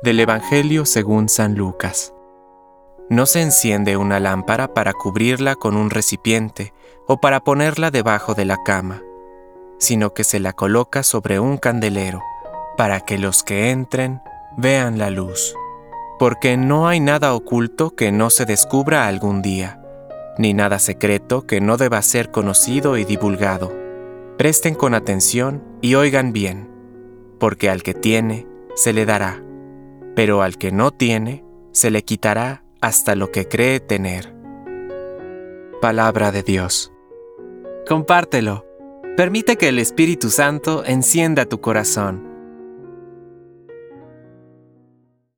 [0.00, 2.12] Del Evangelio según San Lucas.
[3.08, 6.72] No se enciende una lámpara para cubrirla con un recipiente
[7.06, 9.02] o para ponerla debajo de la cama,
[9.78, 12.20] sino que se la coloca sobre un candelero,
[12.76, 14.20] para que los que entren
[14.56, 15.54] vean la luz.
[16.18, 19.80] Porque no hay nada oculto que no se descubra algún día,
[20.36, 23.72] ni nada secreto que no deba ser conocido y divulgado.
[24.36, 26.68] Presten con atención y oigan bien,
[27.38, 29.42] porque al que tiene, se le dará,
[30.14, 34.34] pero al que no tiene, se le quitará hasta lo que cree tener.
[35.80, 36.92] Palabra de Dios.
[37.88, 38.66] Compártelo.
[39.16, 42.31] Permite que el Espíritu Santo encienda tu corazón